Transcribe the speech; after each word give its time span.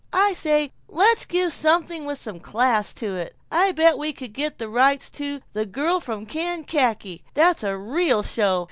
I 0.13 0.33
say 0.33 0.71
let's 0.87 1.25
give 1.25 1.53
something 1.53 2.05
with 2.05 2.17
some 2.17 2.39
class 2.39 2.91
to 2.93 3.15
it. 3.17 3.35
I 3.51 3.71
bet 3.71 3.99
we 3.99 4.13
could 4.13 4.33
get 4.33 4.57
the 4.57 4.67
rights 4.67 5.11
to 5.11 5.41
'The 5.53 5.67
Girl 5.67 5.99
from 5.99 6.25
Kankakee,' 6.25 7.21
and 7.23 7.35
that's 7.35 7.61
a 7.61 7.77
real 7.77 8.23
show. 8.23 8.59